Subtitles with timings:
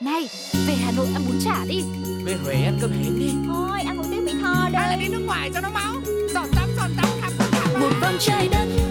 [0.00, 0.28] Này,
[0.66, 1.82] về Hà Nội ăn bún chả đi.
[2.24, 3.32] Về Huế ăn cơm hến đi.
[3.46, 5.94] Thôi, ăn một tiếng Mỹ Tho đây Hay là đi nước ngoài cho nó máu.
[6.34, 7.80] Giọt tắm, giọt tắm, khắp khắp.
[7.80, 8.87] Một vòng trái đất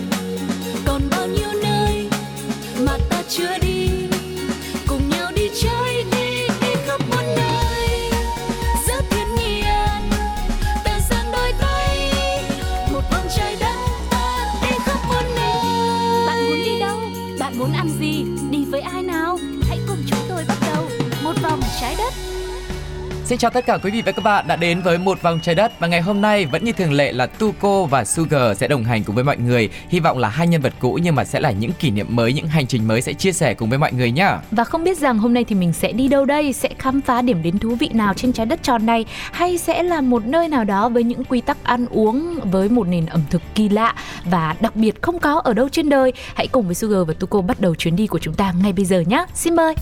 [23.28, 25.56] Xin chào tất cả quý vị và các bạn đã đến với một vòng trái
[25.56, 28.84] đất và ngày hôm nay vẫn như thường lệ là Tuko và Sugar sẽ đồng
[28.84, 29.70] hành cùng với mọi người.
[29.90, 32.34] Hy vọng là hai nhân vật cũ nhưng mà sẽ là những kỷ niệm mới,
[32.34, 34.40] những hành trình mới sẽ chia sẻ cùng với mọi người nhá.
[34.52, 37.22] Và không biết rằng hôm nay thì mình sẽ đi đâu đây, sẽ khám phá
[37.22, 40.48] điểm đến thú vị nào trên trái đất tròn này hay sẽ là một nơi
[40.48, 43.96] nào đó với những quy tắc ăn uống với một nền ẩm thực kỳ lạ
[44.26, 46.14] và đặc biệt không có ở đâu trên đời.
[46.36, 48.86] Hãy cùng với Sugar và Tuko bắt đầu chuyến đi của chúng ta ngay bây
[48.86, 49.26] giờ nhé.
[49.34, 49.74] Xin mời.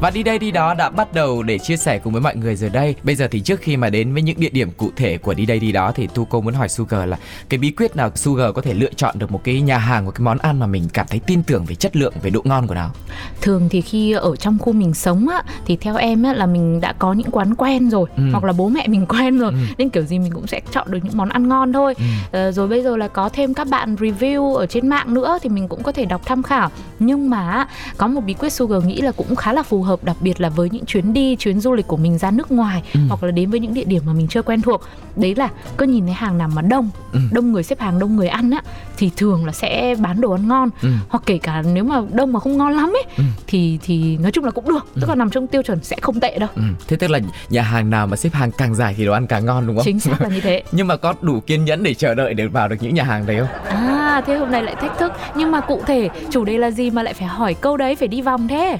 [0.00, 2.56] Và đi đây đi đó đã bắt đầu để chia sẻ cùng với mọi người
[2.56, 2.94] rồi đây.
[3.02, 5.46] Bây giờ thì trước khi mà đến với những địa điểm cụ thể của đi
[5.46, 7.18] đây đi đó thì Tuko muốn hỏi Sugar là
[7.48, 10.10] cái bí quyết nào Sugar có thể lựa chọn được một cái nhà hàng một
[10.14, 12.66] cái món ăn mà mình cảm thấy tin tưởng về chất lượng về độ ngon
[12.66, 12.90] của nó.
[13.40, 16.80] Thường thì khi ở trong khu mình sống á thì theo em á là mình
[16.80, 18.22] đã có những quán quen rồi Ừ.
[18.32, 19.58] hoặc là bố mẹ mình quen rồi Ừ.
[19.78, 21.94] nên kiểu gì mình cũng sẽ chọn được những món ăn ngon thôi.
[21.98, 22.04] Ừ.
[22.32, 25.48] Ờ, rồi bây giờ là có thêm các bạn review ở trên mạng nữa thì
[25.48, 26.70] mình cũng có thể đọc tham khảo.
[26.98, 30.16] Nhưng mà có một bí quyết Sugar nghĩ là cũng khá là phù hợp đặc
[30.20, 33.00] biệt là với những chuyến đi, chuyến du lịch của mình ra nước ngoài Ừ.
[33.08, 34.80] hoặc là đến với những địa điểm mà mình chưa quen thuộc.
[35.16, 37.20] Đấy là cứ nhìn thấy hàng nào mà đông, Ừ.
[37.32, 38.62] đông người xếp hàng, đông người ăn á
[38.96, 40.88] thì thường là sẽ bán đồ ăn ngon Ừ.
[41.08, 43.24] hoặc kể cả nếu mà đông mà không ngon lắm ấy Ừ.
[43.46, 46.20] thì thì nói chung là cũng được tức là nằm trong tiêu chuẩn sẽ không
[46.20, 46.62] tệ đâu Ừ.
[46.88, 47.18] Thế tức là
[47.50, 49.84] nhà hàng nào mà xếp hàng càng dài thì đồ ăn càng ngon đúng không?
[49.84, 52.46] chính xác là như thế Nhưng mà có đủ kiên nhẫn để chờ đợi để
[52.46, 53.76] vào được những nhà hàng đấy không?
[53.76, 56.90] à thế hôm nay lại thách thức nhưng mà cụ thể chủ đề là gì
[56.90, 58.78] mà lại phải hỏi câu đấy phải đi vòng thế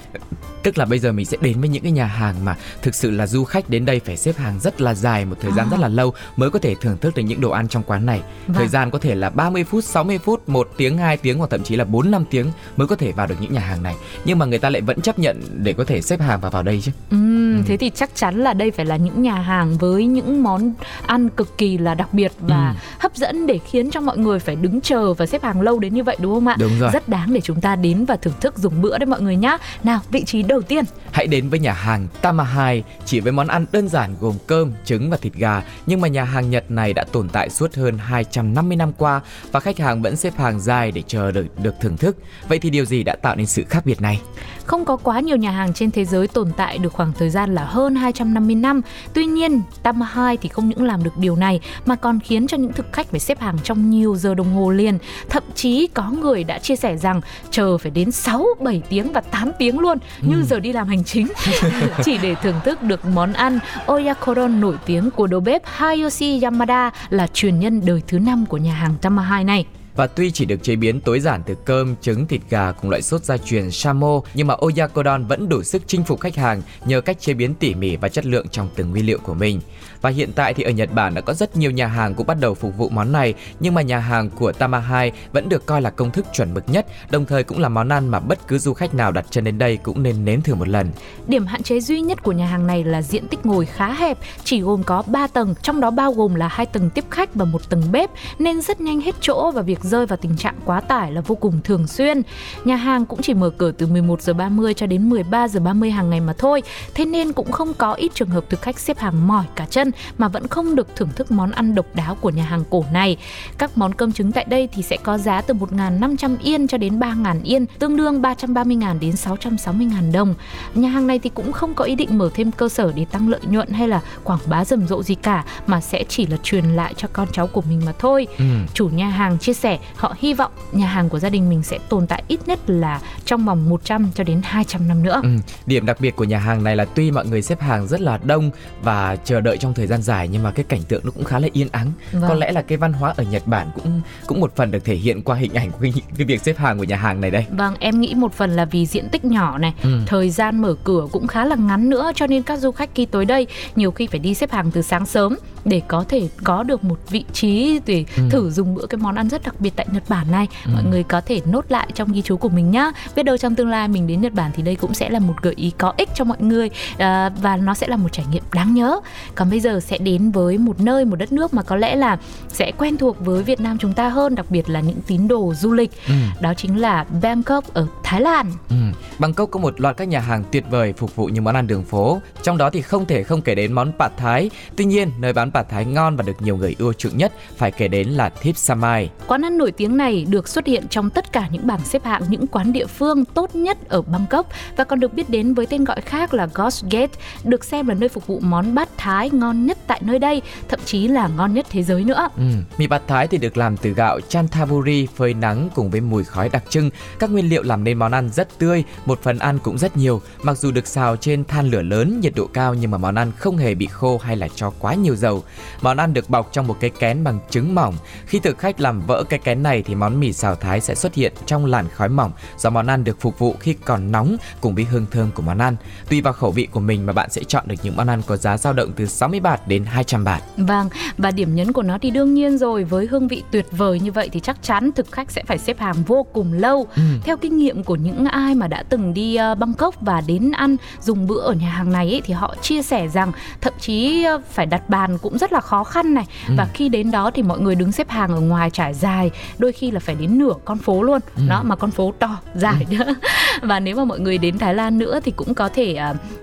[0.63, 3.11] Tức là bây giờ mình sẽ đến với những cái nhà hàng mà thực sự
[3.11, 5.71] là du khách đến đây phải xếp hàng rất là dài một thời gian À.
[5.71, 8.21] rất là lâu mới có thể thưởng thức được những đồ ăn trong quán này.
[8.47, 8.57] Vâng.
[8.57, 11.63] Thời gian có thể là 30 phút, 60 phút, 1 tiếng, 2 tiếng hoặc thậm
[11.63, 12.47] chí là 4 5 tiếng
[12.77, 13.95] mới có thể vào được những nhà hàng này.
[14.25, 16.63] Nhưng mà người ta lại vẫn chấp nhận để có thể xếp hàng và vào
[16.63, 16.93] đây chứ.
[17.11, 17.63] Ừm, Ừ.
[17.67, 20.73] thế thì chắc chắn là đây phải là những nhà hàng với những món
[21.07, 22.75] ăn cực kỳ là đặc biệt và Ừ.
[22.99, 25.95] hấp dẫn để khiến cho mọi người phải đứng chờ và xếp hàng lâu đến
[25.95, 26.57] như vậy đúng không ạ?
[26.59, 26.91] Đúng rồi.
[26.93, 29.57] Rất đáng để chúng ta đến và thưởng thức dùng bữa đấy mọi người nhá.
[29.85, 30.85] Nào, vị trí đầu tiên.
[31.13, 35.11] Hãy đến với nhà hàng Tamahai chỉ với món ăn đơn giản gồm cơm, trứng
[35.11, 38.77] và thịt gà nhưng mà nhà hàng Nhật này đã tồn tại suốt hơn 250
[38.77, 39.21] năm qua
[39.53, 42.17] và khách hàng vẫn xếp hàng dài để chờ được được thưởng thức.
[42.49, 44.21] Vậy thì điều gì đã tạo nên sự khác biệt này?
[44.69, 47.55] Không có quá nhiều nhà hàng trên thế giới tồn tại được khoảng thời gian
[47.55, 48.81] là hơn 250 năm.
[49.13, 52.73] Tuy nhiên, Tamahai thì không những làm được điều này mà còn khiến cho những
[52.73, 54.99] thực khách phải xếp hàng trong nhiều giờ đồng hồ liền.
[55.29, 57.21] Thậm chí có người đã chia sẻ rằng
[57.51, 61.05] chờ phải đến 6, 7 tiếng và 8 tiếng luôn như giờ đi làm hành
[61.05, 61.29] chính
[62.05, 66.91] chỉ để thưởng thức được món ăn oyakodon nổi tiếng của đầu bếp Hayoshi Yamada
[67.11, 69.67] là truyền nhân đời thứ năm của nhà hàng Tamahai này.
[69.99, 73.03] Và tuy chỉ được chế biến tối giản từ cơm, trứng, thịt gà cùng loại
[73.03, 77.01] sốt gia truyền Shamo, nhưng mà Oyakodon vẫn đủ sức chinh phục khách hàng nhờ
[77.01, 79.61] cách chế biến tỉ mỉ và chất lượng trong từng nguyên liệu của mình.
[80.01, 82.37] Và hiện tại thì ở Nhật Bản đã có rất nhiều nhà hàng cũng bắt
[82.41, 85.91] đầu phục vụ món này, nhưng mà nhà hàng của Tamahai vẫn được coi là
[85.91, 88.75] công thức chuẩn mực nhất, đồng thời cũng là món ăn mà bất cứ du
[88.75, 90.91] khách nào đặt chân đến đây cũng nên nếm thử một lần.
[91.27, 94.19] Điểm hạn chế duy nhất của nhà hàng này là diện tích ngồi khá hẹp,
[94.45, 97.45] chỉ gồm có 3 tầng, trong đó bao gồm là hai tầng tiếp khách và
[97.45, 100.81] một tầng bếp, nên rất nhanh hết chỗ và việc rơi vào tình trạng quá
[100.81, 102.23] tải là vô cùng thường xuyên.
[102.65, 105.91] Nhà hàng cũng chỉ mở cửa từ 11 giờ 30 cho đến 13 giờ 30
[105.91, 106.63] hàng ngày mà thôi,
[106.95, 109.88] thế nên cũng không có ít trường hợp thực khách xếp hàng mỏi cả chân
[110.19, 113.17] mà vẫn không được thưởng thức món ăn độc đáo của nhà hàng cổ này.
[113.59, 116.99] Các món cơm trứng tại đây thì sẽ có giá từ 1.500 yên cho đến
[116.99, 120.35] 3.000 yên, tương đương 330.000 đến 660.000 đồng.
[120.75, 123.29] Nhà hàng này thì cũng không có ý định mở thêm cơ sở để tăng
[123.29, 126.65] lợi nhuận hay là quảng bá rầm rộ gì cả mà sẽ chỉ là truyền
[126.65, 128.27] lại cho con cháu của mình mà thôi.
[128.39, 128.45] Ừ.
[128.75, 131.79] Chủ nhà hàng chia sẻ họ hy vọng nhà hàng của gia đình mình sẽ
[131.89, 135.21] tồn tại ít nhất là trong vòng 100 cho đến 200 năm nữa.
[135.23, 135.31] Ừ.
[135.67, 138.19] Điểm đặc biệt của nhà hàng này là tuy mọi người xếp hàng rất là
[138.25, 138.51] đông
[138.83, 141.39] và chờ đợi trong thời gian dài nhưng mà cái cảnh tượng nó cũng khá
[141.39, 141.93] là yên ắng.
[142.13, 142.25] Vâng.
[142.29, 144.95] Có lẽ là cái văn hóa ở Nhật Bản cũng cũng một phần được thể
[144.95, 147.47] hiện qua hình ảnh của cái, cái việc xếp hàng của nhà hàng này đây.
[147.51, 150.01] Vâng, em nghĩ một phần là vì diện tích nhỏ này, Ừ.
[150.07, 153.07] thời gian mở cửa cũng khá là ngắn nữa cho nên các du khách khi
[153.07, 153.47] tới đây
[153.77, 156.99] nhiều khi phải đi xếp hàng từ sáng sớm để có thể có được một
[157.11, 158.23] vị trí để Ừ.
[158.31, 160.71] thử dùng bữa cái món ăn rất đặc biệt tại Nhật Bản này ừ.
[160.75, 163.55] mọi người có thể nốt lại trong ghi chú của mình nhá biết đâu trong
[163.55, 165.93] tương lai mình đến Nhật Bản thì đây cũng sẽ là một gợi ý có
[165.97, 169.01] ích cho mọi người à, và nó sẽ là một trải nghiệm đáng nhớ
[169.35, 172.19] còn bây giờ sẽ đến với một nơi một đất nước mà có lẽ là
[172.49, 175.55] sẽ quen thuộc với Việt Nam chúng ta hơn đặc biệt là những tín đồ
[175.55, 175.91] du lịch.
[176.09, 176.15] Ừ.
[176.41, 178.47] đó chính là Bangkok ở Thái Lan.
[178.71, 178.77] Ừ.
[179.19, 181.85] Bangkok có một loạt các nhà hàng tuyệt vời phục vụ những món ăn đường
[181.85, 182.21] phố.
[182.43, 185.51] Trong đó thì không thể không kể đến món pad thái tuy nhiên nơi bán
[185.51, 188.57] pad thái ngon và được nhiều người ưa chuộng nhất phải kể đến là Thip
[188.57, 192.05] Samai quán ăn nổi tiếng này được xuất hiện trong tất cả những bảng xếp
[192.05, 195.67] hạng những quán địa phương tốt nhất ở Bangkok và còn được biết đến với
[195.67, 197.15] tên gọi khác là Ghost Gate,
[197.45, 200.81] được xem là nơi phục vụ món bát Thái ngon nhất tại nơi đây, thậm
[200.85, 202.29] chí là ngon nhất thế giới nữa.
[202.37, 202.43] Ừ,
[202.79, 206.49] mì bát Thái thì được làm từ gạo chanthaburi phơi nắng cùng với mùi khói
[206.49, 206.91] đặc trưng.
[207.19, 210.23] Các nguyên liệu làm nên món ăn rất tươi, một phần ăn cũng rất nhiều.
[210.43, 213.33] Mặc dù được xào trên than lửa lớn, nhiệt độ cao nhưng mà món ăn
[213.39, 215.45] không hề bị khô hay là cho quá nhiều dầu.
[215.83, 217.95] Món ăn được bọc trong một cái kén bằng trứng mỏng.
[218.27, 221.15] Khi thực khách làm vỡ cái kén này thì món mì xào Thái sẽ xuất
[221.15, 224.75] hiện trong làn khói mỏng do món ăn được phục vụ khi còn nóng cùng
[224.75, 225.77] với hương thơm của món ăn.
[226.09, 228.37] Tùy vào khẩu vị của mình mà bạn sẽ chọn được những món ăn có
[228.37, 230.43] giá dao động từ 60 bạt đến 200 bạt.
[230.57, 234.01] Vâng, và điểm nhấn của nó thì đương nhiên rồi, với hương vị tuyệt vời
[234.01, 236.87] như vậy thì chắc chắn thực khách sẽ phải xếp hàng vô cùng lâu.
[236.97, 237.03] Ừ.
[237.25, 240.77] Theo kinh nghiệm của những ai mà đã từng đi uh, Bangkok và đến ăn
[241.01, 244.45] dùng bữa ở nhà hàng này ấy, thì họ chia sẻ rằng thậm chí uh,
[244.51, 246.55] phải đặt bàn cũng rất là khó khăn này ừ.
[246.57, 249.73] và khi đến đó thì mọi người đứng xếp hàng ở ngoài trải dài, đôi
[249.73, 251.21] khi là phải đến nửa con phố luôn.
[251.37, 251.43] Ừ.
[251.49, 252.97] Đó mà con phố to dài ừ.
[252.97, 253.15] nữa.
[253.63, 255.99] và nếu mà mọi người đến Thái Lan nữa thì cũng có thể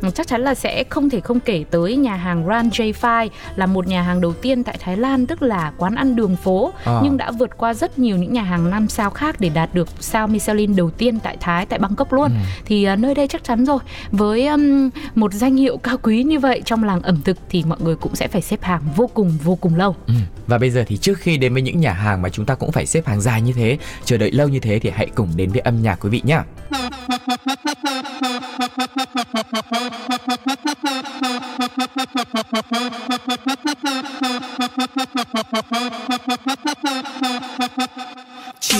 [0.08, 3.30] uh, chắc chắn là sẽ không thể không kể tới nhà hàng Ran J Fai
[3.56, 6.74] là một nhà hàng đầu tiên tại Thái Lan tức là quán ăn đường phố
[6.86, 7.00] à.
[7.04, 9.90] nhưng đã vượt qua rất nhiều những nhà hàng năm sao khác để đạt được
[10.00, 12.32] sao Michelin đầu tiên tại Thái tại Bangkok luôn.
[12.32, 12.38] Ừ.
[12.66, 13.80] Thì uh, nơi đây chắc chắn rồi
[14.12, 17.78] với um, một danh hiệu cao quý như vậy trong làng ẩm thực thì mọi
[17.82, 19.96] người cũng sẽ phải xếp hàng vô cùng vô cùng lâu.
[20.08, 20.14] Ừ.
[20.48, 22.72] Và bây giờ thì trước khi đến với những nhà hàng mà chúng ta cũng
[22.72, 25.52] phải xếp hàng dài như thế, chờ đợi lâu như thế thì hãy cùng đến
[25.52, 26.40] với âm nhạc quý vị nhé.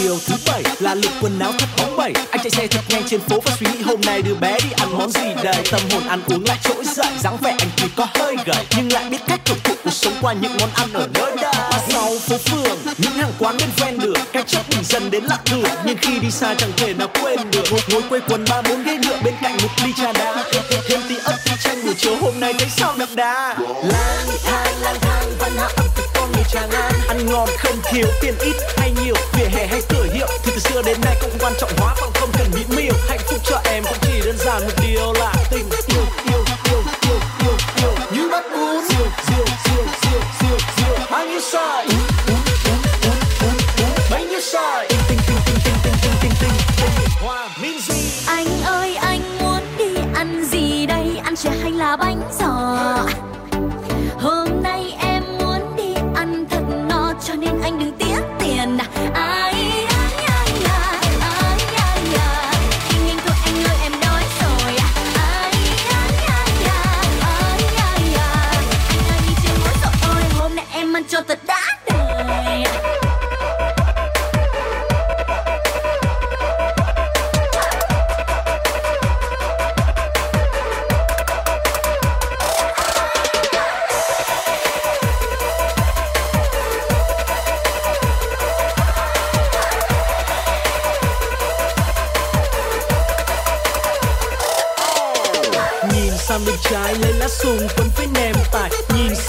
[0.06, 2.14] Chiều thứ bảy là lực quần áo thật bóng bẩy.
[2.32, 4.70] Anh chạy xe thật nhanh trên phố và suy nghĩ hôm nay đứa bé đi
[4.78, 5.56] ăn món gì đây?
[5.72, 8.92] Tâm hồn ăn uống lại trỗi dậy dáng vẻ anh tuy có hơi gầy Nhưng
[8.92, 11.54] lại biết cách hưởng thụ cuộc sống qua những món ăn ở nơi đây.
[11.72, 15.24] Và sau phố phường, những hàng quán bên ven đường Cách chất mình dần đến
[15.24, 18.46] lạ thường Nhưng khi đi xa chẳng thể nào quên được Ngồi, ngồi quây quần
[18.50, 20.44] ba bốn ghế nhựa bên cạnh một ly trà đá.
[20.88, 23.56] Thêm tí ớt tí chanh buổi chiều hôm nay thấy sao đậm đà?
[23.84, 27.76] Lang thang lang thang văn hóa ẩm thực con người tràng an Ăn ngon không
[27.92, 30.28] thiếu tiền ít hay nhiều Vỉa hè hay cửa hiệu.
[30.44, 33.20] Thì từ xưa đến nay cũng quan trọng hóa bằng không cần mỹ miều Hạnh
[33.28, 35.70] phúc cho em cũng chỉ đơn giản một điều là tình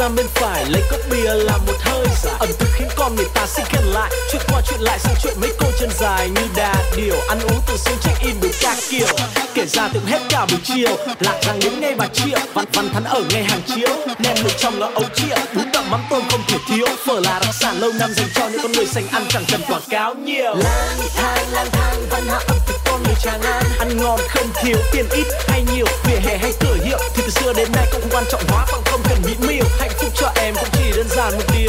[0.06, 2.30] sang bên phải, lấy cốc bia làm một hơi giả.
[2.38, 4.10] Ẩm thực khiến con người ta xin khen lại.
[4.32, 7.16] Chuyện qua chuyện lại sang chuyện mấy cô chân dài như đà điều.
[7.28, 9.06] Ăn uống từ sớm check in đủ các kiểu.
[9.54, 10.96] Kể ra tưởng hết cả buổi chiều.
[11.20, 12.38] Lạc rằng đến ngay bà triệu.
[12.54, 13.88] Văn văn thắn ở ngay hàng chiếu.
[14.18, 16.86] Nem luộc trong là ấu triệu Bún đậm mắm tôm không thể thiếu.
[17.06, 19.60] Phở là đặc sản lâu năm dành cho những con người sành ăn chẳng cần
[19.68, 20.54] quảng cáo nhiều.
[20.54, 22.85] Lang thang lang thang, văn hóa ẩm thực
[23.20, 25.86] tràng an Ăn ngon không thiếu tiền ít hay nhiều.
[26.04, 28.66] Vỉa hè hay cửa hiệu thì từ xưa đến nay cũng không quan trọng hóa
[28.72, 31.65] bằng không cần mỹ miều Hạnh phúc cho em cũng chỉ đơn giản một điều.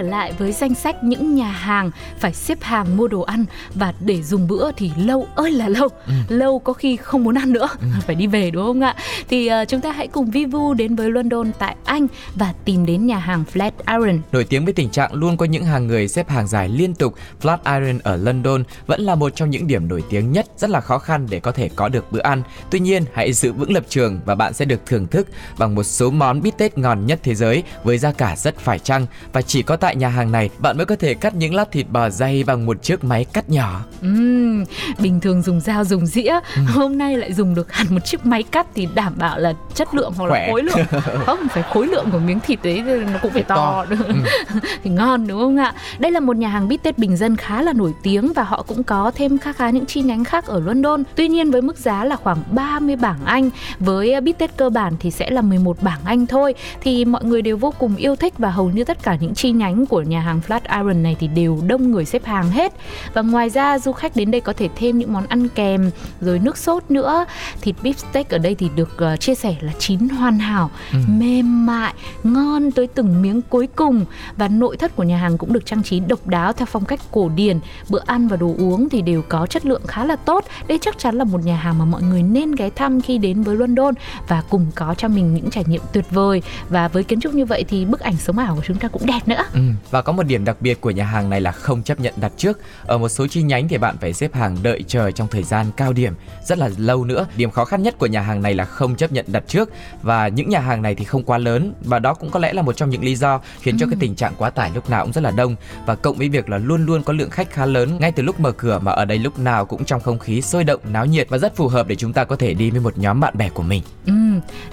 [0.00, 3.94] Trở lại với danh sách những nhà hàng phải xếp hàng mua đồ ăn và
[4.00, 5.88] để dùng bữa thì lâu ơi là lâu.
[6.28, 7.68] Lâu có khi không muốn ăn nữa,
[8.06, 8.96] phải đi về đúng không ạ?
[9.28, 13.06] Thì ờ, chúng ta hãy cùng Vivu đến với London tại Anh và tìm đến
[13.06, 14.18] nhà hàng Flatiron.
[14.32, 17.14] Nổi tiếng với tình trạng luôn có những hàng người xếp hàng dài liên tục,
[17.42, 20.98] Flatiron ở London vẫn là một trong những điểm nổi tiếng nhất, rất là khó
[20.98, 22.42] khăn để có thể có được bữa ăn.
[22.70, 25.28] Tuy nhiên, hãy giữ vững lập trường và bạn sẽ được thưởng thức
[25.58, 28.78] bằng một số món bít tết ngon nhất thế giới với giá cả rất phải
[28.78, 31.72] chăng và chỉ có tại nhà hàng này bạn mới có thể cắt những lát
[31.72, 33.84] thịt bò dày bằng một chiếc máy cắt nhỏ.
[34.02, 34.64] Ừm,
[34.98, 38.42] bình thường dùng dao dùng dĩa, hôm nay lại dùng được hẳn một chiếc máy
[38.42, 40.50] cắt thì đảm bảo là chất lượng hoặc là Khỏe.
[40.50, 40.86] khối lượng.
[41.26, 42.82] Không phải khối lượng của miếng thịt đấy
[43.12, 43.84] nó cũng phải to, to.
[43.84, 43.96] được.
[44.84, 45.74] thì ngon đúng không ạ?
[45.98, 48.62] Đây là một nhà hàng bít tết bình dân khá là nổi tiếng và họ
[48.62, 51.02] cũng có thêm khá khá những chi nhánh khác ở London.
[51.14, 54.70] Tuy nhiên với mức giá là khoảng 30 bảng Anh, với uh, bít tết cơ
[54.70, 58.16] bản thì sẽ là 11 bảng Anh thôi thì mọi người đều vô cùng yêu
[58.16, 61.28] thích và hầu như tất cả những chi nhánh của nhà hàng Flatiron này thì
[61.28, 62.72] đều đông người xếp hàng hết.
[63.14, 66.38] Và ngoài ra du khách đến đây có thể thêm những món ăn kèm rồi
[66.38, 67.24] nước sốt nữa.
[67.60, 70.70] Thịt beef steak ở đây thì được uh, chia sẻ là chín hoàn hảo,
[71.06, 71.94] mềm mại,
[72.24, 74.04] ngon tới từng miếng cuối cùng
[74.36, 77.00] và nội thất của nhà hàng cũng được trang trí độc đáo theo phong cách
[77.10, 77.58] cổ điển.
[77.88, 80.44] Bữa ăn và đồ uống thì đều có chất lượng khá là tốt.
[80.68, 83.42] Đây chắc chắn là một nhà hàng mà mọi người nên ghé thăm khi đến
[83.42, 83.94] với London
[84.28, 86.42] và cùng có cho mình những trải nghiệm tuyệt vời.
[86.68, 89.06] Và với kiến trúc như vậy thì bức ảnh sống ảo của chúng ta cũng
[89.06, 89.42] đẹp nữa.
[89.52, 89.60] Ừ.
[89.90, 92.32] Và có một điểm đặc biệt của nhà hàng này là không chấp nhận đặt
[92.36, 92.58] trước.
[92.86, 95.66] Ở một số chi nhánh thì bạn phải xếp hàng đợi chờ trong thời gian
[95.76, 97.26] cao điểm rất là lâu nữa.
[97.36, 99.70] Điểm khó khăn nhất của nhà hàng này là không chấp nhận đặt trước
[100.02, 102.62] và những nhà hàng này thì không quá lớn và đó cũng có lẽ là
[102.62, 105.12] một trong những lý do khiến cho cái tình trạng quá tải lúc nào cũng
[105.12, 107.96] rất là đông và cộng với việc là luôn luôn có lượng khách khá lớn
[108.00, 110.64] ngay từ lúc mở cửa mà ở đây lúc nào cũng trong không khí sôi
[110.64, 112.98] động náo nhiệt và rất phù hợp để chúng ta có thể đi với một
[112.98, 113.82] nhóm bạn bè của mình.
[114.06, 114.12] Ừ,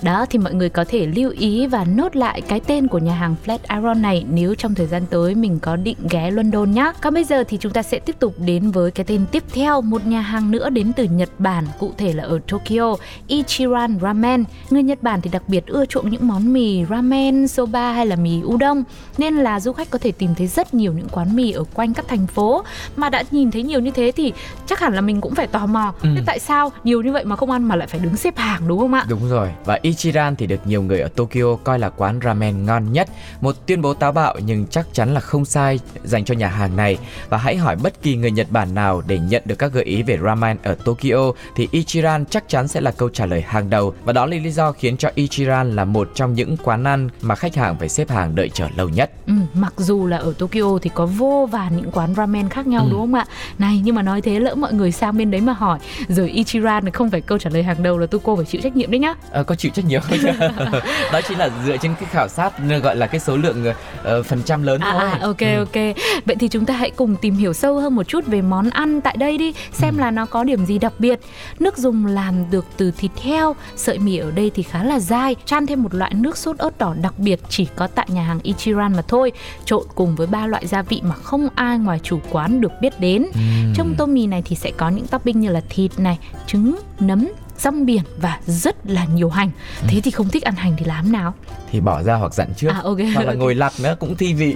[0.01, 3.13] đó thì mọi người có thể lưu ý và nốt lại cái tên của nhà
[3.13, 6.91] hàng Flatiron này nếu trong thời gian tới mình có định ghé London nhé.
[7.01, 9.81] Còn bây giờ thì chúng ta sẽ tiếp tục đến với cái tên tiếp theo,
[9.81, 12.95] một nhà hàng nữa đến từ Nhật Bản, cụ thể là ở Tokyo,
[13.27, 14.43] Ichiran Ramen.
[14.69, 18.15] Người Nhật Bản thì đặc biệt ưa chuộng những món mì ramen, soba hay là
[18.15, 18.83] mì udon,
[19.17, 21.93] nên là du khách có thể tìm thấy rất nhiều những quán mì ở quanh
[21.93, 22.63] các thành phố.
[22.95, 24.33] Mà đã nhìn thấy nhiều như thế thì
[24.65, 25.93] chắc hẳn là mình cũng phải tò mò.
[26.01, 26.09] Ừ.
[26.15, 28.67] Thế tại sao nhiều như vậy mà không ăn mà lại phải đứng xếp hàng
[28.67, 29.05] đúng không ạ?
[29.09, 32.93] Đúng rồi, và Ichiran thì được nhiều người ở Tokyo coi là quán ramen ngon
[32.93, 33.07] nhất.
[33.41, 36.75] Một tuyên bố táo bạo nhưng chắc chắn là không sai dành cho nhà hàng
[36.75, 36.97] này.
[37.29, 40.03] Và hãy hỏi bất kỳ người Nhật Bản nào để nhận được các gợi ý
[40.03, 43.93] về ramen ở Tokyo thì Ichiran chắc chắn sẽ là câu trả lời hàng đầu.
[44.03, 47.35] Và đó là lý do khiến cho Ichiran là một trong những quán ăn mà
[47.35, 49.11] khách hàng phải xếp hàng đợi chờ lâu nhất.
[49.27, 52.83] Ừ, mặc dù là ở Tokyo thì có vô vàn những quán ramen khác nhau
[52.83, 52.87] Ừ.
[52.91, 53.25] đúng không ạ?
[53.59, 56.85] Này nhưng mà nói thế lỡ mọi người sang bên đấy mà hỏi rồi Ichiran
[56.85, 58.91] thì không phải câu trả lời hàng đầu là tôi cô phải chịu trách nhiệm
[58.91, 59.13] đấy nhá.
[59.31, 60.17] Ờ, có chịu trách nhiệm không?
[61.13, 62.51] đó chính là dựa trên cái khảo sát
[62.83, 63.65] gọi là cái số lượng
[64.03, 65.09] ờ, phần trăm lớn À, thôi.
[65.11, 65.59] à ok Ừ.
[65.59, 65.95] ok.
[66.25, 69.01] Vậy thì chúng ta hãy cùng tìm hiểu sâu hơn một chút về món ăn
[69.01, 71.19] tại đây đi, xem là nó có điểm gì đặc biệt.
[71.59, 75.35] Nước dùng làm được từ thịt heo, sợi mì ở đây thì khá là dai,
[75.45, 78.39] chan thêm một loại nước sốt ớt đỏ đặc biệt chỉ có tại nhà hàng
[78.43, 79.31] Ichiran mà thôi,
[79.65, 82.99] trộn cùng với ba loại gia vị mà không ai ngoài chủ quán được biết
[82.99, 83.25] đến.
[83.33, 83.73] Ừm.
[83.75, 87.27] Trong tô mì này thì sẽ có những topping như là thịt này, trứng, nấm,
[87.57, 89.51] rong biển và rất là nhiều hành.
[89.87, 91.33] Thế thì không thích ăn hành thì làm nào?
[91.71, 94.33] thì bỏ ra hoặc dặn trước À, ok, hoặc là ngồi lặt nữa cũng thi
[94.33, 94.55] vị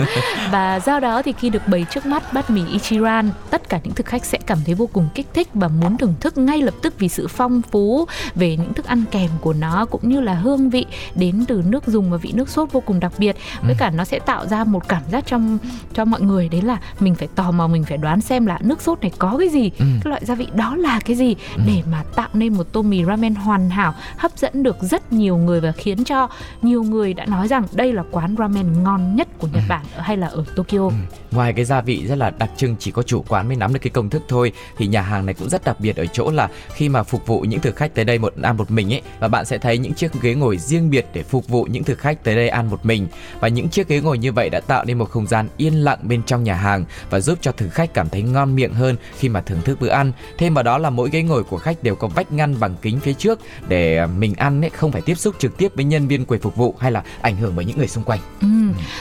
[0.50, 3.94] Và do đó thì khi được bày trước mắt bát mì Ichiran, tất cả những
[3.94, 6.74] thực khách sẽ cảm thấy vô cùng kích thích và muốn thưởng thức ngay lập
[6.82, 10.34] tức vì sự phong phú về những thức ăn kèm của nó cũng như là
[10.34, 13.36] hương vị đến từ nước dùng và vị nước sốt vô cùng đặc biệt.
[13.62, 15.58] Với cả nó sẽ tạo ra một cảm giác trong
[15.94, 18.82] cho mọi người đấy là mình phải tò mò mình phải đoán xem là nước
[18.82, 19.84] sốt này có cái gì, Ừ.
[20.04, 23.04] cái loại gia vị đó là cái gì để mà tạo nên một tô mì
[23.04, 26.28] ramen hoàn hảo hấp dẫn được rất nhiều người và khiến cho
[26.62, 30.16] nhiều người đã nói rằng đây là quán ramen ngon nhất của Nhật Bản hay
[30.16, 30.78] là ở Tokyo.
[30.78, 30.90] Ừ.
[31.30, 33.80] Ngoài cái gia vị rất là đặc trưng chỉ có chủ quán mới nắm được
[33.82, 36.48] cái công thức thôi thì nhà hàng này cũng rất đặc biệt ở chỗ là
[36.74, 39.28] khi mà phục vụ những thực khách tới đây một ăn một mình ấy và
[39.28, 42.24] bạn sẽ thấy những chiếc ghế ngồi riêng biệt để phục vụ những thực khách
[42.24, 43.08] tới đây ăn một mình
[43.40, 45.98] và những chiếc ghế ngồi như vậy đã tạo nên một không gian yên lặng
[46.02, 49.28] bên trong nhà hàng và giúp cho thực khách cảm thấy ngon miệng hơn khi
[49.28, 50.12] mà thưởng thức bữa ăn.
[50.38, 53.00] Thêm vào đó là mỗi ghế ngồi của khách đều có vách ngăn bằng kính
[53.00, 56.24] phía trước để mình ăn ấy không phải tiếp xúc trực tiếp với nhân viên
[56.24, 58.20] quầy phục vụ hay là ảnh hưởng bởi những người xung quanh.
[58.40, 58.48] Ừ.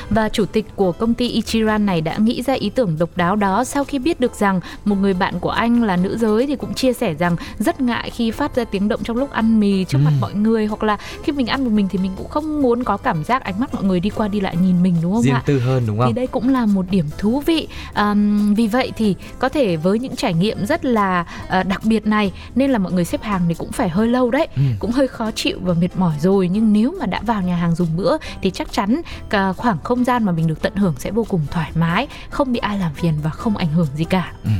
[0.10, 3.36] Và chủ tịch của công ty Ichiran này đã nghĩ ra ý tưởng độc đáo
[3.36, 6.56] đó sau khi biết được rằng một người bạn của anh là nữ giới thì
[6.56, 9.84] cũng chia sẻ rằng rất ngại khi phát ra tiếng động trong lúc ăn mì
[9.84, 10.06] trước ừ.
[10.06, 12.84] mặt mọi người hoặc là khi mình ăn một mình thì mình cũng không muốn
[12.84, 15.22] có cảm giác ánh mắt mọi người đi qua đi lại nhìn mình đúng không
[15.22, 15.44] Riêng ạ?
[15.46, 16.08] tư hơn đúng không?
[16.08, 17.68] Thì đây cũng là một điểm thú vị.
[17.94, 18.16] À,
[18.58, 21.26] vì vậy thì có thể với những trải nghiệm rất là
[21.60, 24.32] uh, đặc biệt này nên là mọi người xếp hàng thì cũng phải hơi lâu
[24.32, 24.62] đấy, ừ.
[24.80, 27.76] cũng hơi khó chịu và mệt mỏi rồi nhưng nếu mà đã vào nhà hàng
[27.76, 31.12] dùng bữa thì chắc chắn cả khoảng không gian mà mình được tận hưởng sẽ
[31.12, 34.34] vô cùng thoải mái, không bị ai làm phiền và không ảnh hưởng gì cả.
[34.44, 34.52] Ừ.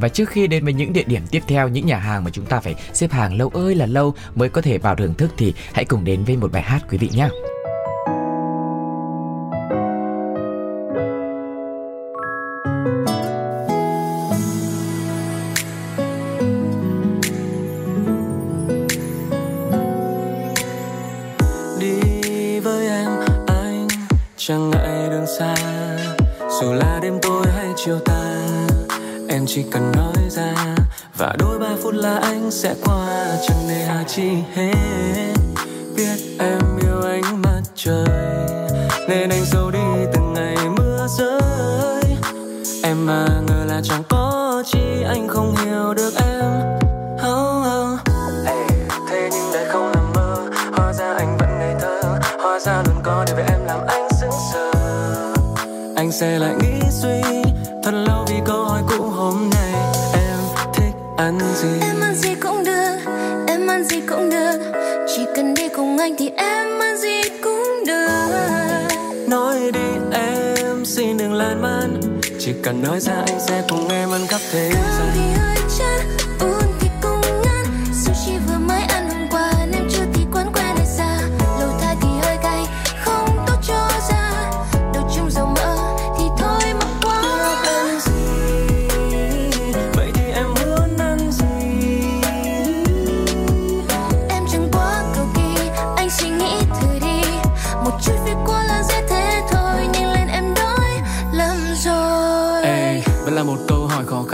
[0.00, 2.46] Và trước khi đến với những địa điểm tiếp theo, những nhà hàng mà chúng
[2.46, 5.54] ta phải xếp hàng lâu ơi là lâu mới có thể vào thưởng thức thì
[5.72, 7.28] hãy cùng đến với một bài hát quý vị nhé.
[29.58, 30.54] Chỉ cần nói ra.
[31.16, 35.34] Và đôi ba phút là anh sẽ qua chẳng nề hà chi hết
[35.96, 38.48] biết em yêu ánh mặt trời
[39.08, 42.02] nên anh giấu đi từng ngày mưa rơi.
[42.82, 46.78] Em mà ngờ là chẳng có chi anh không hiểu được em.
[47.14, 48.00] Oh, oh.
[48.44, 48.66] Hey,
[49.10, 50.36] thế nhưng đây không là mơ.
[50.76, 52.18] Hóa ra anh vẫn ngây thơ.
[52.42, 54.72] Hóa ra luôn có điều về em làm anh sững sờ.
[55.96, 57.20] Anh sẽ lại nghĩ suy
[57.82, 58.67] thật lâu vì câu
[61.28, 61.68] ăn gì?
[61.80, 62.96] Em ăn gì cũng được,
[63.48, 64.58] em ăn gì cũng được.
[65.06, 68.30] Chỉ cần đi cùng anh thì em ăn gì cũng được.
[69.28, 72.00] Nói đi em xin đừng lan man.
[72.38, 76.00] Chỉ cần nói ra anh sẽ cùng em ăn khắp thế gian thì hơi chán,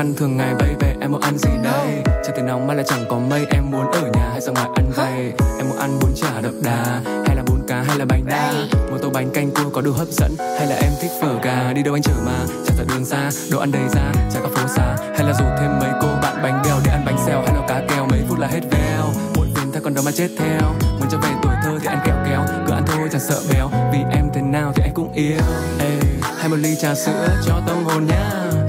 [0.05, 2.03] khăn thường ngày baby Em muốn ăn gì đây?
[2.05, 4.69] Trời thì nóng mà lại chẳng có mây Em muốn ở nhà hay ra ngoài
[4.75, 8.05] ăn vầy Em muốn ăn bún chả đậm đà Hay là bún cá hay là
[8.05, 8.53] bánh đa?
[8.91, 11.73] Một tô bánh canh cua có đủ hấp dẫn Hay là em thích phở gà?
[11.73, 14.49] Đi đâu anh chở mà Chẳng phải đường xa Đồ ăn đầy ra Chả có
[14.49, 14.97] phố xa.
[15.17, 17.67] Hay là rủ thêm mấy cô bạn bánh bèo Để ăn bánh xèo hay là
[17.69, 19.05] cá kèo Mấy phút là hết veo.
[19.37, 20.75] Muộn phiền ta còn đâu mà chết theo.
[20.99, 23.71] Muốn trở về tuổi thơ thì ăn kẹo kéo Cứ ăn thôi chẳng sợ béo.
[23.93, 25.39] Vì em thế nào thì anh cũng yêu.
[25.79, 25.99] Ê,
[26.39, 28.64] hay một ly trà sữa cho tâm hồn làm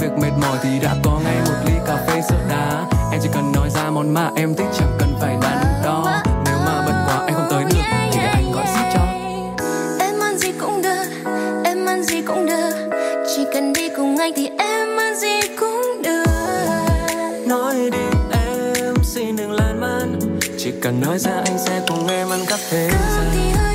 [0.00, 2.86] việc mệt mỏi thì đã có ngay một ly cà phê sữa đá.
[3.12, 6.22] Em chỉ cần nói ra món mà em thích chẳng cần phải đắn đo.
[6.44, 7.70] Nếu mà bận quá anh không tới được
[8.12, 9.00] thì để anh gọi ship cho.
[10.00, 11.04] Em ăn gì cũng được,
[11.64, 12.90] em ăn gì cũng được.
[13.36, 16.24] Chỉ cần đi cùng anh thì em ăn gì cũng được.
[17.46, 20.20] Nói đi em xin đừng lan man.
[20.58, 23.69] Chỉ cần nói ra anh sẽ cùng em ăn khắp thế Cơm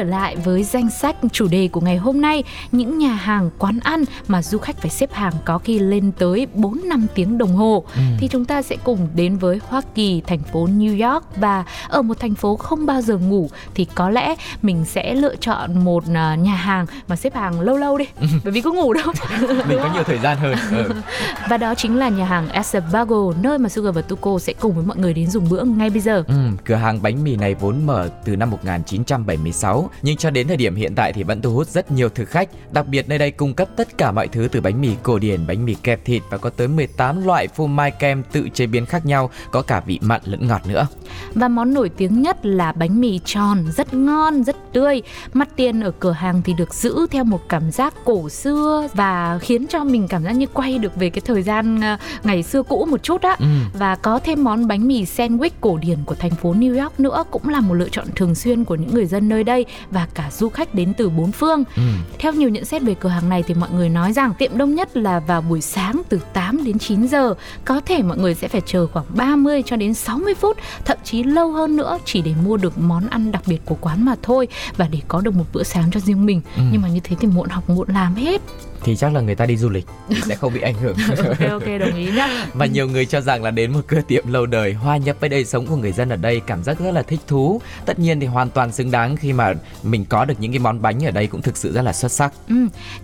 [0.00, 3.78] trở lại với danh sách chủ đề của ngày hôm nay, những nhà hàng quán
[3.82, 7.52] ăn mà du khách phải xếp hàng có khi lên tới 4 năm tiếng đồng
[7.52, 8.00] hồ ừ.
[8.18, 12.02] thì chúng ta sẽ cùng đến với Hoa Kỳ, thành phố New York và ở
[12.02, 16.04] một thành phố không bao giờ ngủ thì có lẽ mình sẽ lựa chọn một
[16.14, 18.26] à, nhà hàng mà xếp hàng lâu lâu đi ừ.
[18.44, 19.12] bởi vì có ngủ đâu
[19.68, 20.92] mình có nhiều thời gian hơn ừ.
[21.48, 24.84] và đó chính là nhà hàng Acebago nơi mà Sugar và Tuko sẽ cùng với
[24.84, 26.34] mọi người đến dùng bữa ngay bây giờ ừ,
[26.64, 30.74] cửa hàng bánh mì này vốn mở từ năm 1976 nhưng cho đến thời điểm
[30.74, 32.48] hiện tại thì vẫn thu hút rất nhiều thực khách.
[32.72, 35.46] Đặc biệt nơi đây cung cấp tất cả mọi thứ từ bánh mì cổ điển
[35.46, 38.86] bánh mì kẹp thịt và có tới 18 loại phô mai kem tự chế biến
[38.86, 40.86] khác nhau có cả vị mặn lẫn ngọt nữa.
[41.34, 45.02] Và món nổi tiếng nhất là bánh mì tròn rất ngon rất tươi.
[45.32, 49.38] Mặt tiền ở cửa hàng thì được giữ theo một cảm giác cổ xưa và
[49.38, 52.62] khiến cho mình cảm giác như quay được về cái thời gian ờ, ngày xưa
[52.62, 53.36] cũ một chút á.
[53.38, 53.46] Ừ.
[53.78, 57.24] và có thêm món bánh mì sandwich cổ điển của thành phố New York nữa
[57.30, 60.30] cũng là một lựa chọn thường xuyên của những người dân nơi đây và cả
[60.30, 61.64] du khách đến từ bốn phương.
[61.76, 61.82] Ừ.
[62.18, 64.74] Theo nhiều nhận xét về cửa hàng này thì mọi người nói rằng tiệm đông
[64.74, 68.48] nhất là vào buổi sáng từ 8 đến 9 giờ, có thể mọi người sẽ
[68.48, 72.34] phải chờ khoảng 30 cho đến 60 phút, thậm chí lâu hơn nữa chỉ để
[72.44, 75.44] mua được món ăn đặc biệt của quán mà thôi và để có được một
[75.52, 76.40] bữa sáng cho riêng mình.
[76.56, 76.62] Ừ.
[76.72, 78.40] Nhưng mà như thế thì muộn học muộn làm hết
[78.84, 79.86] thì chắc là người ta đi du lịch
[80.26, 80.96] sẽ không bị ảnh hưởng.
[81.28, 82.46] ok ok đồng ý nhá.
[82.54, 85.28] Và nhiều người cho rằng là đến một cửa tiệm lâu đời hoa nhập với
[85.28, 87.60] đời sống của người dân ở đây cảm giác rất là thích thú.
[87.86, 90.82] Tất nhiên thì hoàn toàn xứng đáng khi mà mình có được những cái món
[90.82, 92.32] bánh ở đây cũng thực sự rất là xuất sắc.
[92.48, 92.54] Ừ.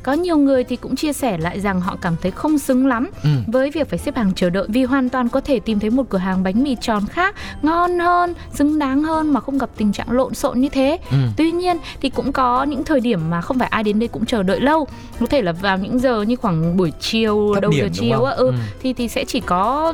[0.03, 3.11] Có nhiều người thì cũng chia sẻ lại rằng họ cảm thấy không xứng lắm
[3.23, 3.31] ừ.
[3.47, 6.05] với việc phải xếp hàng chờ đợi vì hoàn toàn có thể tìm thấy một
[6.09, 9.93] cửa hàng bánh mì tròn khác ngon hơn, xứng đáng hơn mà không gặp tình
[9.93, 10.99] trạng lộn xộn như thế.
[11.11, 11.17] Ừ.
[11.37, 14.27] Tuy nhiên thì cũng có những thời điểm mà không phải ai đến đây cũng
[14.27, 14.87] chờ đợi lâu.
[15.21, 18.25] Có thể là vào những giờ như khoảng buổi chiều Thấp đầu điểm, giờ chiều
[18.25, 18.53] á ừ, ừ
[18.83, 19.93] thì thì sẽ chỉ có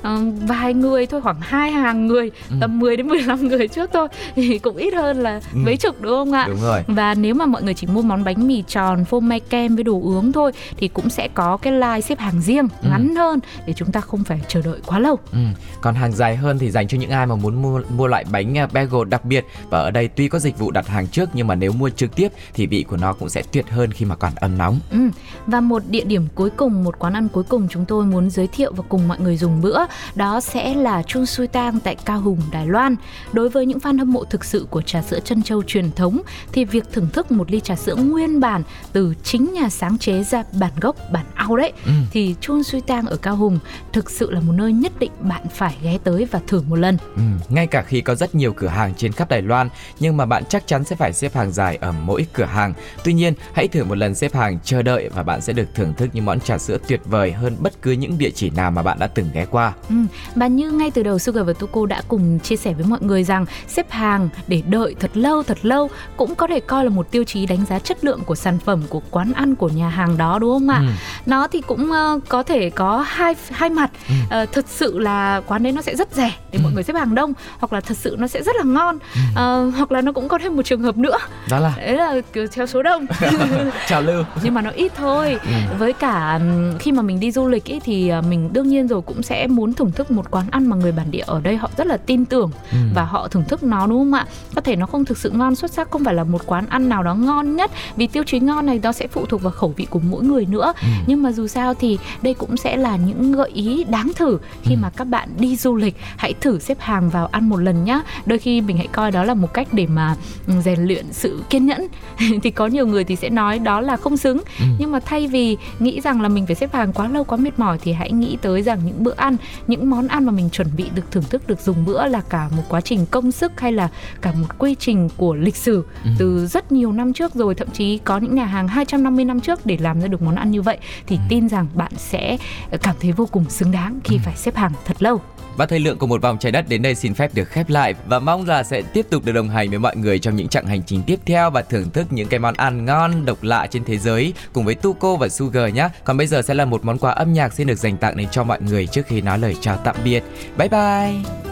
[0.00, 2.56] uh, vài người thôi khoảng hai hàng người ừ.
[2.60, 5.58] tầm 10 đến 15 người trước thôi thì cũng ít hơn là ừ.
[5.64, 8.24] mấy chục đúng không ạ đúng rồi và nếu mà mọi người chỉ mua món
[8.24, 11.72] bánh mì tròn phô mai kem với đồ uống thôi thì cũng sẽ có cái
[11.72, 12.88] line xếp hàng riêng ừ.
[12.90, 15.38] ngắn hơn để chúng ta không phải chờ đợi quá lâu ừ.
[15.80, 18.58] còn hàng dài hơn thì dành cho những ai mà muốn mua mua loại bánh
[18.58, 21.46] à, bagel đặc biệt và ở đây tuy có dịch vụ đặt hàng trước nhưng
[21.46, 24.16] mà nếu mua trực tiếp thì vị của nó cũng sẽ tuyệt hơn khi mà
[24.16, 24.98] còn ấm nóng ừ.
[25.46, 28.46] Và một địa điểm cuối cùng, một quán ăn cuối cùng chúng tôi muốn giới
[28.46, 29.78] thiệu và cùng mọi người dùng bữa
[30.14, 32.96] đó sẽ là Chun Sui Tang tại Cao Hùng, Đài Loan.
[33.32, 36.22] Đối với những fan hâm mộ thực sự của trà sữa chân châu truyền thống
[36.52, 38.62] thì việc thưởng thức một ly trà sữa nguyên bản
[38.92, 41.92] từ chính nhà sáng chế ra bản gốc, bản ao đấy ừ.
[42.12, 43.58] thì Chun Sui Tang ở Cao Hùng
[43.92, 46.96] thực sự là một nơi nhất định bạn phải ghé tới và thử một lần.
[47.16, 49.68] Ừ, ngay cả khi có rất nhiều cửa hàng trên khắp Đài Loan
[50.00, 52.74] nhưng mà bạn chắc chắn sẽ phải xếp hàng dài ở mỗi cửa hàng.
[53.04, 55.94] Tuy nhiên, hãy thử một lần xếp hàng chờ đợi và bạn sẽ được thưởng
[55.94, 58.82] thức những món trà sữa tuyệt vời hơn bất cứ những địa chỉ nào mà
[58.82, 59.72] bạn đã từng ghé qua.
[59.88, 59.94] Ừ,
[60.34, 63.24] và như ngay từ đầu Sugar và Tuko đã cùng chia sẻ với mọi người
[63.24, 67.10] rằng xếp hàng để đợi thật lâu thật lâu cũng có thể coi là một
[67.10, 70.16] tiêu chí đánh giá chất lượng của sản phẩm của quán ăn của nhà hàng
[70.16, 70.78] đó đúng không ạ?
[70.78, 70.92] Ừ.
[71.26, 73.90] Nó thì cũng uh, có thể có hai hai mặt.
[74.08, 74.42] Ừ.
[74.42, 76.62] Uh, thực sự là quán đấy nó sẽ rất rẻ để ừ.
[76.62, 78.98] mọi người xếp hàng đông hoặc là thật sự nó sẽ rất là ngon.
[79.14, 79.20] Ừ.
[79.30, 81.18] Uh, hoặc là nó cũng có thêm một trường hợp nữa.
[81.50, 82.20] Đó là đấy là
[82.52, 83.06] theo số đông.
[83.88, 84.24] Chào lưu.
[84.42, 85.76] Nhưng mà nó ít thôi ừ.
[85.78, 86.40] với cả
[86.78, 89.46] khi mà mình đi du lịch ý, thì à, mình đương nhiên rồi cũng sẽ
[89.46, 91.96] muốn thưởng thức một quán ăn mà người bản địa ở đây họ rất là
[91.96, 92.78] tin tưởng ừ.
[92.94, 95.54] và họ thưởng thức nó đúng không ạ có thể nó không thực sự ngon
[95.54, 98.40] xuất sắc không phải là một quán ăn nào đó ngon nhất vì tiêu chí
[98.40, 100.88] ngon này nó sẽ phụ thuộc vào khẩu vị của mỗi người nữa ừ.
[101.06, 104.74] nhưng mà dù sao thì đây cũng sẽ là những gợi ý đáng thử khi
[104.74, 104.78] ừ.
[104.82, 108.00] mà các bạn đi du lịch hãy thử xếp hàng vào ăn một lần nhá
[108.26, 110.16] đôi khi mình hãy coi đó là một cách để mà
[110.64, 111.86] rèn luyện sự kiên nhẫn
[112.42, 114.64] thì có nhiều người thì sẽ nói đó là không xứng ừ.
[114.78, 117.58] Nhưng mà thay vì nghĩ rằng là mình phải xếp hàng quá lâu quá mệt
[117.58, 120.68] mỏi thì hãy nghĩ tới rằng những bữa ăn những món ăn mà mình chuẩn
[120.76, 123.72] bị được thưởng thức được dùng bữa là cả một quá trình công sức hay
[123.72, 123.88] là
[124.20, 126.10] cả một quy trình của lịch sử ừ.
[126.18, 129.66] từ rất nhiều năm trước rồi thậm chí có những nhà hàng 250 năm trước
[129.66, 131.22] để làm ra được món ăn như vậy thì ừ.
[131.28, 132.36] tin rằng bạn sẽ
[132.82, 134.20] cảm thấy vô cùng xứng đáng khi ừ.
[134.24, 135.20] phải xếp hàng thật lâu
[135.56, 137.94] và thời lượng của một vòng trái đất đến đây xin phép được khép lại
[138.06, 140.66] và mong là sẽ tiếp tục được đồng hành với mọi người trong những chặng
[140.66, 143.84] hành trình tiếp theo và thưởng thức những cái món ăn ngon, độc lạ trên
[143.84, 145.88] thế giới cùng với tuco và Sugar nhé.
[146.04, 148.28] Còn bây giờ sẽ là một món quà âm nhạc xin được dành tặng đến
[148.30, 150.22] cho mọi người trước khi nói lời chào tạm biệt.
[150.56, 151.51] Bye bye.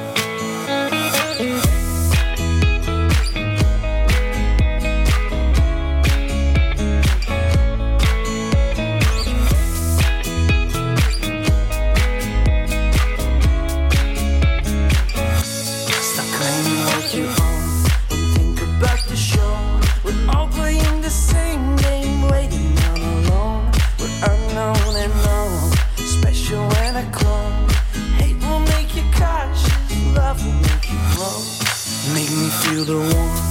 [32.59, 33.50] feel the warmth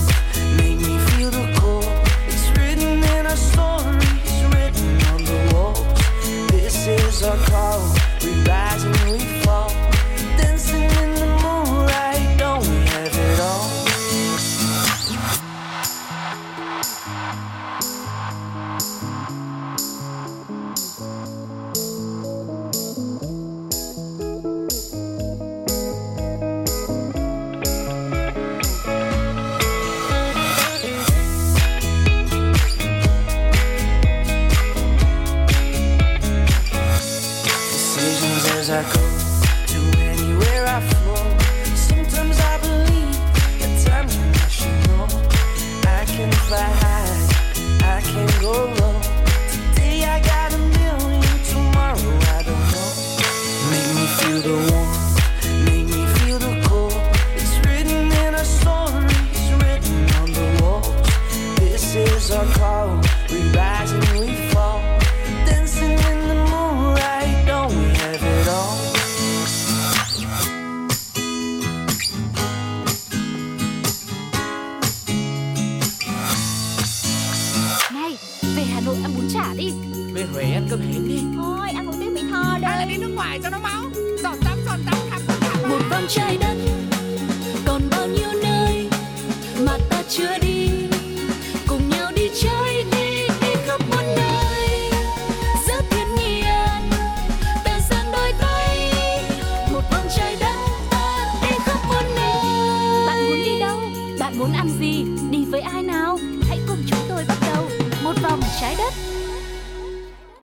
[54.30, 54.99] you the one